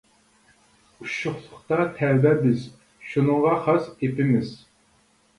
[1.01, 2.63] ئۇششۇقلۇقتا تەلۋە بىز،
[3.11, 4.55] شۇنىڭغا خاس ئېپىمىز.